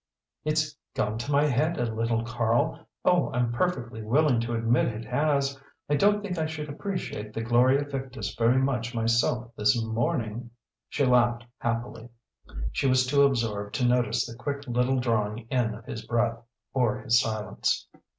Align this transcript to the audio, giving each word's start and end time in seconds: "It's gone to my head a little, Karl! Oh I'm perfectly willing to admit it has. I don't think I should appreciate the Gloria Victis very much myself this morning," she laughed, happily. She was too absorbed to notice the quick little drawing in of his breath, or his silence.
"It's 0.43 0.75
gone 0.95 1.19
to 1.19 1.31
my 1.31 1.45
head 1.45 1.77
a 1.79 1.85
little, 1.85 2.25
Karl! 2.25 2.87
Oh 3.05 3.31
I'm 3.33 3.51
perfectly 3.51 4.01
willing 4.01 4.39
to 4.41 4.55
admit 4.55 4.87
it 4.87 5.05
has. 5.05 5.61
I 5.87 5.95
don't 5.95 6.23
think 6.23 6.39
I 6.39 6.47
should 6.47 6.69
appreciate 6.69 7.33
the 7.35 7.43
Gloria 7.43 7.83
Victis 7.85 8.33
very 8.33 8.57
much 8.57 8.95
myself 8.95 9.55
this 9.55 9.79
morning," 9.79 10.49
she 10.89 11.05
laughed, 11.05 11.45
happily. 11.59 12.09
She 12.71 12.87
was 12.87 13.05
too 13.05 13.21
absorbed 13.21 13.75
to 13.75 13.85
notice 13.87 14.25
the 14.25 14.33
quick 14.33 14.65
little 14.65 14.99
drawing 14.99 15.45
in 15.51 15.75
of 15.75 15.85
his 15.85 16.03
breath, 16.03 16.39
or 16.73 16.97
his 16.99 17.19
silence. 17.19 17.87